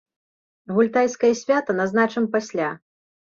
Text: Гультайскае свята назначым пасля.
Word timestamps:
Гультайскае 0.75 1.31
свята 1.41 1.71
назначым 1.81 2.25
пасля. 2.33 2.71